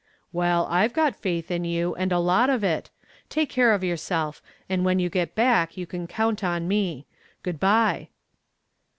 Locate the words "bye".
7.59-8.07